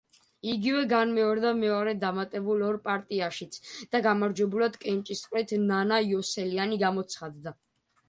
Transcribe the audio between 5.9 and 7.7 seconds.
იოსელიანი გამოცხადდა.